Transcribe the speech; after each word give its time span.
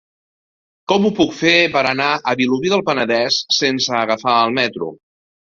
Com 0.91 1.03
ho 1.03 1.11
puc 1.19 1.35
fer 1.41 1.53
per 1.75 1.83
anar 1.89 2.07
a 2.15 2.33
Vilobí 2.41 2.73
del 2.73 2.83
Penedès 2.89 3.39
sense 3.59 3.95
agafar 4.01 4.41
el 4.49 4.59
metro? 4.59 4.91